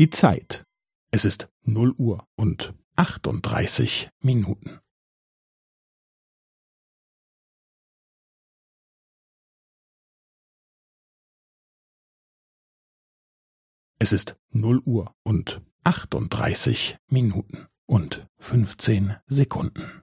[0.00, 0.64] die Zeit.
[1.12, 4.80] Es ist 0 Uhr und 38 Minuten.
[13.98, 20.02] Es ist 0 Uhr und 38 Minuten und 15 Sekunden.